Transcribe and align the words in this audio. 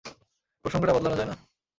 প্রসঙ্গটা 0.65 0.95
বদলানো 0.95 1.17
যায়না? 1.17 1.35